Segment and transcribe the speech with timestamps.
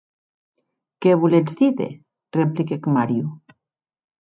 [1.01, 1.91] Qué voletz díder?,
[2.39, 3.25] repliquèc Mario.